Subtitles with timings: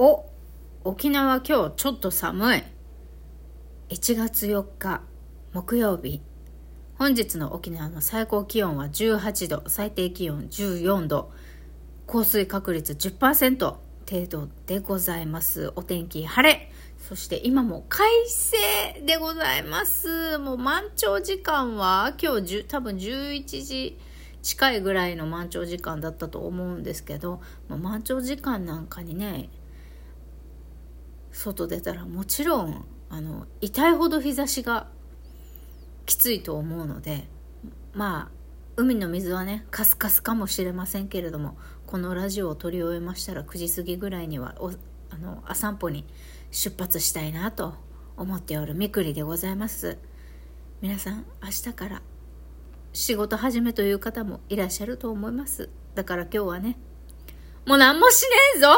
[0.00, 0.26] お
[0.84, 2.62] 沖縄今日ちょっと寒い。
[3.88, 5.02] 1月4日
[5.52, 6.22] 木曜日。
[6.94, 11.32] 本日の沖縄の最高気温は18度、最低気温14度、
[12.06, 15.72] 降水確率10%程度でございます。
[15.74, 16.70] お天気晴れ。
[16.96, 20.38] そして今も快晴でございます。
[20.38, 23.98] もう満潮時間は今日多分11時
[24.42, 29.48] 近いぐらいの満潮時間だったと思うんですけど、まあ、満潮時間なんかにね
[31.32, 34.88] 外出たらもちろんあの痛いほど日差しが
[36.06, 37.28] きついと思うので
[37.92, 38.38] まあ
[38.76, 41.56] 海の水はねカスカスかもしれませんけれども
[41.86, 44.70] このラジオを撮り終えましたら9時過ぎぐらいにはお
[45.10, 46.04] あの散歩に
[46.50, 47.74] 出発したいなと
[48.16, 49.98] 思っておるみくりでございます。
[50.80, 52.02] 皆さん明日から
[52.92, 55.70] 仕事始めという方もいらっしゃると思います。
[55.94, 56.78] だから今日はね
[57.66, 58.68] もう何もしねえぞ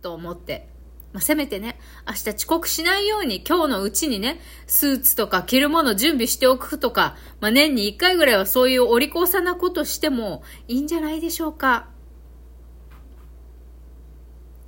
[0.00, 0.69] と思って
[1.12, 11.88] まあ、せめてね、明日遅刻しないように今日のうちにね、スーツとか着るもの準備しておくとか、まあ、年に一回ぐらいはそういうお利口さなことしてもいいんじゃないでしょうか。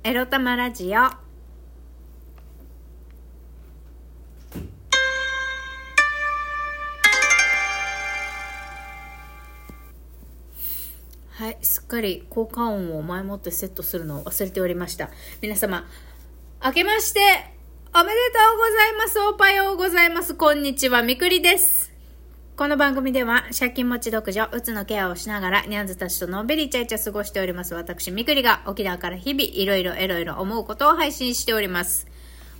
[0.03, 1.23] エロ玉ラジオ。
[11.35, 15.09] はい、すっかり効果音を前もってセットするのを忘れておりました。
[15.41, 15.87] 皆様、
[16.65, 17.19] 明けまして、
[17.93, 19.19] おめでとうございます。
[19.19, 20.33] おはようございます。
[20.33, 21.91] こんにちは、みくりです。
[22.55, 27.75] この番組では、借金持ち独女、うつのケアをしながら、ニャンズたちとのんびりイチャイチャ過ごしております。
[27.75, 32.07] 私、みくりが沖縄から日々、いろいろいろいろ思うことを配信しております。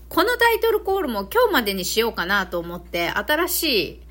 [0.09, 4.01] このタイトルコールも今日までにしようかなと思って、新しい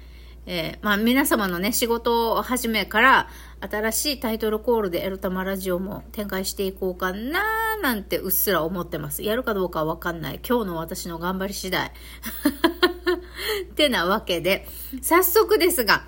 [0.46, 3.28] えー、まあ皆様のね、仕事を始めから、
[3.60, 9.22] 新しいタイトルコールでエロ玉ラジオも展開していこうかなーなんてうっすら思ってます。
[9.22, 10.40] やるかどうかはわかんない。
[10.46, 11.92] 今日の私の頑張り次第。
[13.62, 14.66] ってなわけで、
[15.00, 16.04] 早速ですが、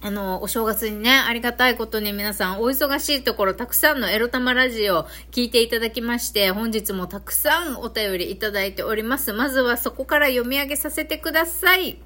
[0.00, 9.32] あの、お正月にね、ありがたいことに皆さんお忙しいところたくさんのエロ玉ラジオを聞いていただきまして、本日もたくさんお便りいただいております。
[9.32, 11.98] まずはそこから読み上げさせてください。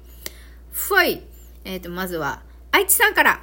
[0.71, 1.28] ふい。
[1.63, 3.41] えっ、ー、と、まずは、愛知さんから、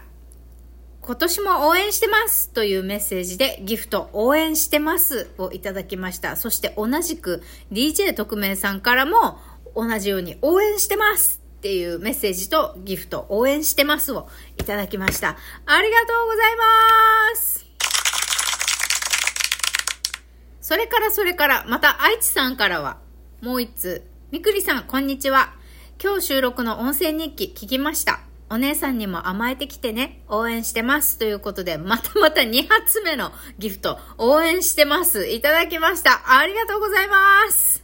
[1.07, 6.35] 今年も応援してますというメッセージでギフト応援してますをいただきました。
[6.35, 9.39] そして同じく DJ 特命さんからも
[9.77, 15.37] 同じように応援してますっていうメッセージとギフト応援してますをいただきました。
[15.67, 17.67] ありがとうございます
[20.61, 22.99] それからそれから、また愛知さんからは
[23.41, 24.03] もう一通。
[24.33, 25.55] みくりさん、こんにちは。
[26.03, 28.21] 今日収録の音声日記聞きました。
[28.51, 31.19] お姉さんにも甘えてきてね、応援してます。
[31.19, 35.27] ということで、またまた2発目のギフト、応援してます。
[35.27, 36.39] いただきました。
[36.39, 37.83] ありがとうございます。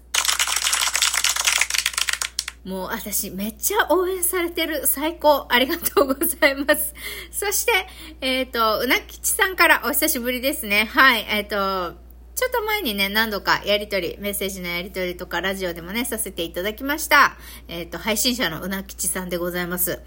[2.67, 4.87] もう私めっちゃ応援されてる。
[4.87, 5.47] 最高。
[5.49, 6.95] ありがとうございます。
[7.31, 7.73] そして、
[8.21, 10.85] えっ、ー、と、うなきちさんからお久しぶりですね。
[10.85, 11.27] はい。
[11.31, 12.02] えっ、ー、と、
[12.43, 17.37] ちょっと前にね、何度かやりとり、メッセージのやりとりとか、ラジオでもね、させていただきました。
[17.69, 20.03] えっ、ー、と、配信者のうなきちさんでございます。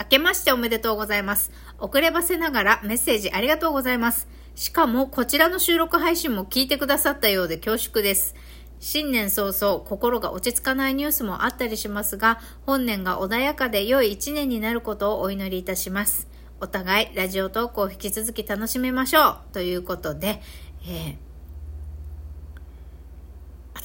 [0.00, 1.52] 明けましておめでとうございます。
[1.78, 4.28] 遅ればせながらメッセージありがとうございます。
[4.54, 8.34] しかも、こちらの収録配信も聞いてくださったようで恐縮です。
[8.80, 16.28] 新年早々、心が落ち着かないニュースもあったりしますが、本年が穏やかで良い一年になることをお祈りいたします。
[16.62, 19.38] お互い、ラジオトークを引き続き楽しみましょう。
[19.52, 20.40] ということで、
[20.86, 21.23] えー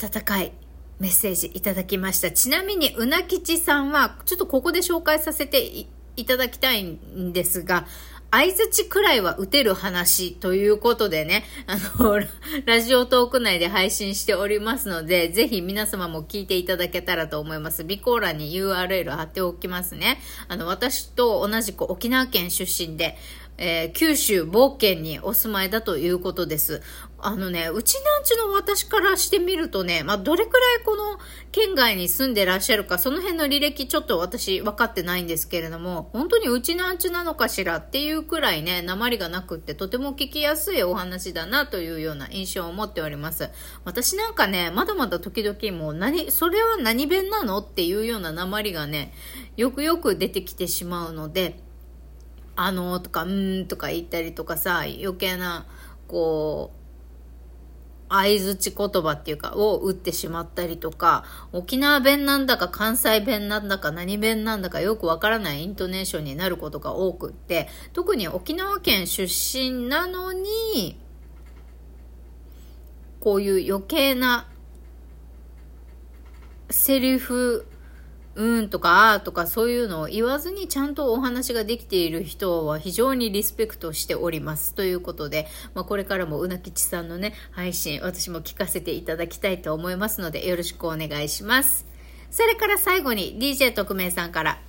[0.02, 0.54] 温かい
[1.00, 2.32] メッセージいただきました。
[2.32, 7.86] ちなみに、うなきちさんは、ちょっとここで紹介させていただきたいんですが、
[8.32, 12.20] 相づちくらいは打てる話ということでね、あの、
[12.66, 17.78] ラジオトーク内で配信しておりますので、ぜひ皆様も聞いていただけたらと思います。
[17.78, 20.22] 備考欄に URL 貼っておきますね。
[20.48, 23.18] あの、私と同じく沖縄県出身で、
[23.60, 26.82] えー、九州冒険にお住まいだということです。
[27.22, 31.20] あのね、うちなんちの私からしてみるとね、まあ、どれくらいこの
[31.52, 43.50] 県外に住んでらっしゃるか、その辺の履歴ちょっと私分かってないんですけれども、本当にうちなんちなのかしらっていうくらいね、鉛がなくってとても聞きやすいお話だなというような印象を持っております。
[43.84, 49.14] 私なんかね、まだまだ時々もう何、それは何弁なのっていうような鉛がね、
[49.58, 51.60] よくよく出てきてしまうので、
[52.62, 55.66] あのとか、うんとか言ったりとかさ、余計な、
[56.10, 56.80] こう、
[58.10, 61.24] 相づち言葉っていうか、を打ってしまったりとか、
[61.54, 71.00] 沖縄弁なんだか関西弁なんだか何弁なんだかよくわからないイントネーションになることが多くって、特に沖縄県出身なのに、
[73.22, 74.50] こういう余計な
[76.70, 77.66] セリフ、
[78.40, 84.74] うんとか、あーとかそういうのを言わずにちゃんとお話ができている人は非常にリスペクトしております。
[84.76, 91.86] ということで、まあ、これからもうなきちさんのね、配信、私も聞かせていただきたいと思いますので、よろしくお願いします。
[92.32, 94.62] それから最後に DJ 特命さんから、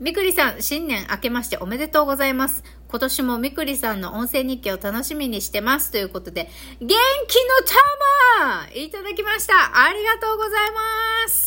[0.00, 2.64] みくりさん、新年明けましておめでとうございます。
[2.88, 5.90] 今年もみくりさんの音声日記を楽しみにしてます。
[5.90, 6.48] ということで、
[6.80, 6.96] 元気の
[8.46, 9.84] 玉いただきました。
[9.84, 11.41] ありがとうございます。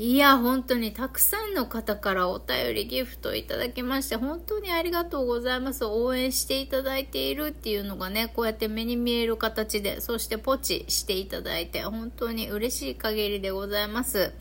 [0.00, 5.84] いや、本当にたくさんの方からお便りギフトいただきまして、本当にありがとうございます。
[5.84, 14.32] 応援していただいているっていうのがね、こうやって目に見える形で、そしてポチしていただいて、本当に嬉しい限りでございます。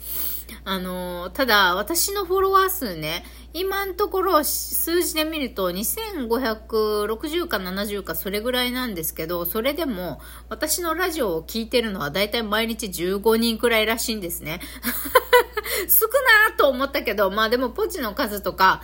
[0.64, 3.24] あの、ただ、私のフォロワー数ね、
[3.54, 14.60] 今のところ数字で見ると2560か70かそれぐらいなんですけど、それでも私のラジオを聴いてるのはだいたい毎日15人くらいらしいんですね。
[15.90, 16.08] 少
[16.50, 18.82] なーと思ったけど、まあでもポチの数とか、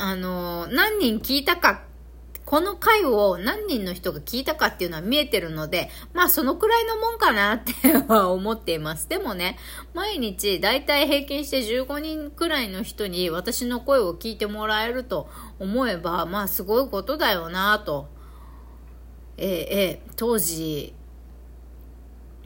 [0.00, 1.82] あのー、何人聞いたか、
[2.52, 7.72] この回を何人の人が聞いたかっていうのは見えてるので、まあそのくらいのもんかなって
[8.12, 9.08] は思っています。
[9.08, 9.56] でもね、
[9.94, 18.08] 毎日だいたい平均して15人くらいの人に私の声を聞いてもらえると思えば、まあすごいことだよなと。
[19.38, 20.92] え、え、当時、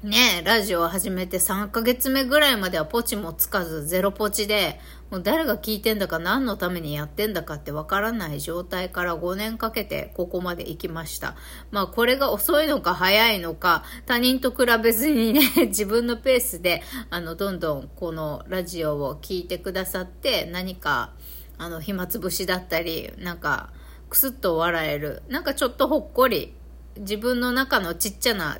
[0.07, 4.79] ねラジオを始めて3ヶ月目ぐらいまではポチもつかずゼロポチで、
[5.11, 11.35] もう誰が聞いてんだか何のためにやってんだかってわからない状態から5年かけてここまで行きました。
[11.73, 21.15] まあこれが遅いのか早いのか、他人と比べずにね、 自分のペースで、あの、どんどんこのラジオを聞いてくださって何か、
[21.59, 23.71] あの、暇つぶしだったり、なんか、
[24.09, 26.55] くすっと笑える、なんかちょっとほっこり、
[26.97, 28.59] 自分の中のちっちゃな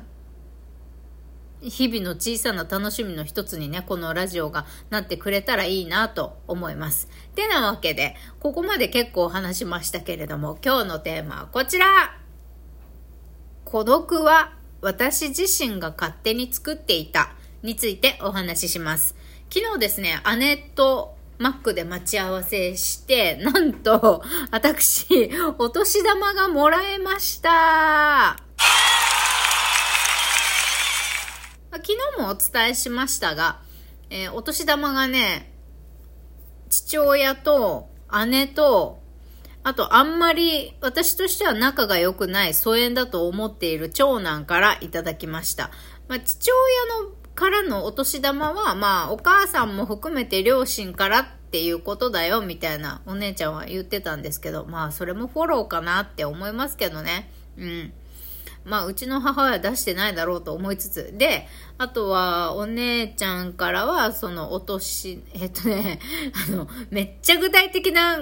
[1.61, 7.09] 日々の小さな楽しみの一つにね、このラジオがなってくれたらいいなと思います。
[7.35, 12.17] てなわけで、ここまで結構話しましたけれども、今日のテーマはこちら
[13.65, 17.31] 孤独は私自身が勝手に作っていた
[17.63, 19.15] についてお話しします。
[19.49, 28.37] 昨日ですね、姉とマックで待ち合わせして、なんと、私、お年玉がもらえました。
[31.71, 33.59] 昨日もお伝えしましたが、
[34.09, 35.53] えー、お年玉がね、
[36.69, 37.89] 父親と
[38.27, 39.01] 姉と、
[39.63, 45.71] あとあんまり私としては仲が良くない疎遠だと思っている長男からいただきました。
[46.07, 57.31] まあ、父親のからのお年玉は、まあお母さんも含めて両親からっていうことだよみたいなお姉ちゃんは言ってたんですけど、まあそれもフォローかなって思いますけどね。
[57.57, 57.93] うん。
[58.67, 61.13] まあ、うちの母親は出してないだろうと思いつつ。
[61.17, 61.47] で、
[61.77, 65.99] あとは、お姉ちゃんからは、その、お年、えっとね、
[66.47, 68.19] あの、めっちゃ具体的な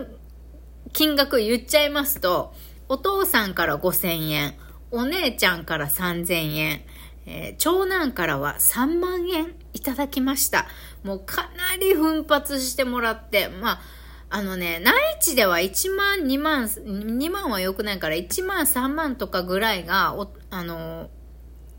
[0.93, 2.53] 金額言っちゃいますと、
[2.87, 4.53] お父さんから5000円、
[4.91, 6.81] お姉ちゃんから3000円、
[7.25, 10.67] えー、長男からは3万円いただきました。
[11.03, 13.81] もうかなり奮発してもらって、まあ、
[14.29, 21.09] あのね、内地では1万、2万、2万は良くないから1万、3万とかぐらいが、お、あの、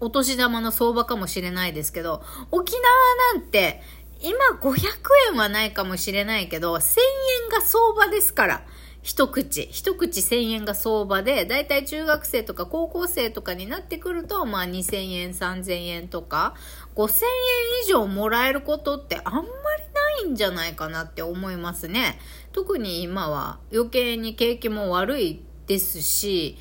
[0.01, 3.83] お年玉の相場かもしれないですけど、沖縄なんて、
[4.21, 4.77] 今500
[5.33, 6.99] 円はないかもしれないけど、1000
[7.45, 8.67] 円が相場ですから。
[9.03, 16.55] 一口、一口1000円が相場で、だいたい中学生とか高校生とかになってくると、まあ2000円、3000円とか、
[16.97, 17.29] 5000円
[17.85, 19.47] 以上もらえることってあんまり
[20.25, 22.19] いんじゃないかなって思いますね。
[22.53, 26.59] 特に今は余計に景気も悪いですし、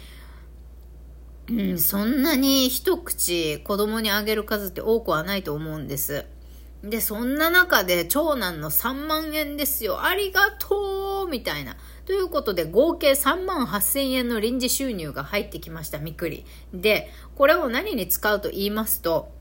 [1.50, 6.26] うん、そんなに一口子供にあげる数って多くはないと思うんです。
[6.84, 10.04] で、そんな中で長男の3万円ですよ。
[10.04, 11.78] ありがとうみたいな。
[12.06, 16.46] ということで、合計3万8000円の臨時収入が入ってきました、みくり。
[16.74, 19.32] で、これを何に使うと言いますと、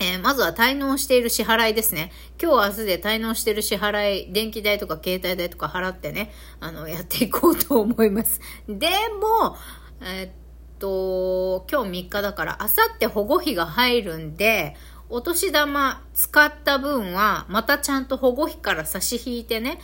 [0.00, 2.10] えー、まずは滞納している支払いですね。
[2.42, 8.40] 今日明日で滞納している支払い、電気代とか携帯代とか払ってね、あの、やっていこうと思います。
[8.68, 8.88] で
[9.20, 9.56] も、
[10.00, 10.30] えー、っ
[10.78, 14.76] と、今日3日だから、あさって保護費が入るんで、
[15.08, 19.78] お年玉使った分は、またちゃんと保護費から差し引いてね、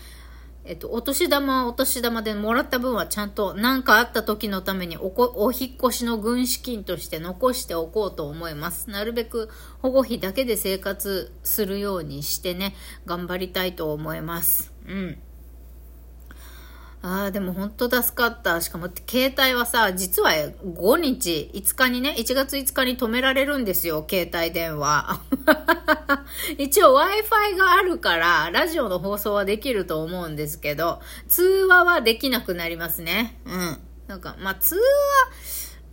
[0.69, 8.91] えっと、お年玉はお年玉でもらった分はちゃんと何かあった時のためにおこお引越しの軍資金として残しておこうと思います。
[8.91, 9.49] なるべく
[9.81, 12.75] 保護費だけで生活するようにしてね、
[13.07, 14.75] 頑張りたいと思います。
[14.87, 15.19] うん。
[17.01, 18.61] ああ、でも本当助かった。
[18.61, 25.21] しかも、携帯はさ、実は5日、5日にね、1月5日に止められるんですよ、携帯電話。
[26.59, 33.41] 一応 Wi-Fi があるから、ラジオの放送はできると思うんですけど、通話はできなくなりますね。
[33.47, 33.79] うん。
[34.09, 34.81] なんか、まあ、通話、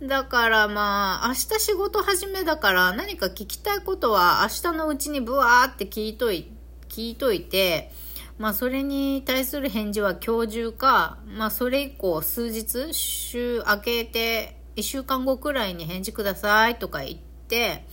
[0.02, 6.50] だからまあ、明日仕事始めだから何か聞きたいことは明日のうちにブワーって聞いとい、
[6.88, 7.92] 聞いといて、
[8.38, 17.86] まあ、それに対する返事は今日中か、まあ、それ以降数日、週明けて、1週間後くらいに返事くださいとか言って、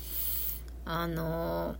[0.83, 1.75] あの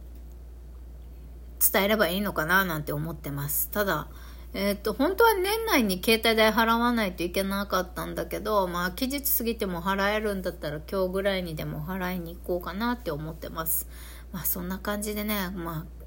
[1.59, 3.69] ー、伝えればいいのかななんて思ってます。
[3.69, 4.07] ただ、
[4.53, 13.89] えっ、と、本当は年内に携帯代払わないといけなかったんだけど、まあ、期日過ぎても払えるんだったら今日ぐらいにでも払いに行こうかなって思ってます。
[14.31, 16.02] まあ、そんな感じでね、まあ、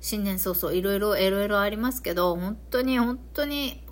[0.00, 3.86] 新年早々いろいろいろいろありますけど、本当に本当に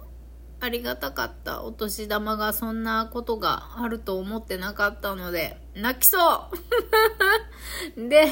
[0.60, 1.62] ありがたかった。
[1.62, 6.50] お年玉がそんなことがあると思ってなかったので、泣きそ
[7.96, 8.26] う で、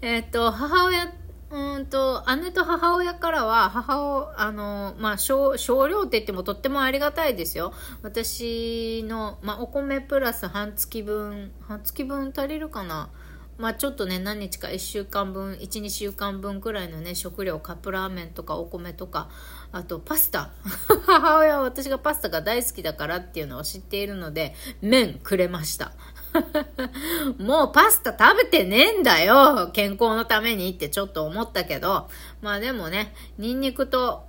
[0.00, 1.12] えっ、と、母親、
[1.50, 7.72] うんと、姉と母親からは、母を、あの、まあ、少、少量って言ってもとってもありがたいですよ。
[8.02, 13.10] 私の、まあ、お米プラス半月分、半月分足りるかな
[13.58, 19.30] まあちょっとね、何日か1週間分、1、2週間分くらいのね、食料、カップラーメンとかお米とか、
[19.72, 20.50] あとパスタ。
[21.06, 25.92] 母親は私がパスタが大好きだからっていうのを知っているので、麺くれました。
[27.38, 32.10] もうパスタ食べてねえんだよ健康のためにってちょっと思ったけど、
[32.42, 34.25] まあでもね、ニンニクと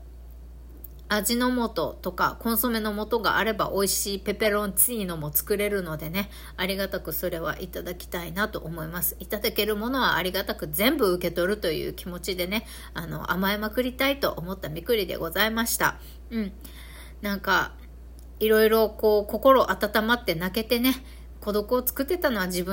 [1.10, 9.16] 味の素とかコンソメの素があれば美味しいペペロンチーノも作れるのでね、ありがたくそれはいただきたいなと思います。
[9.20, 15.98] いただけるものはありがたく全部受け取るという気持ちでね、あの、甘えまくりたいと思ったみくりでございました。
[16.30, 16.52] うん。
[17.22, 17.74] なんか、
[18.40, 21.04] いろいろこう、心温まって泣けてね、
[21.40, 22.66] 孤独を作ってたのは自分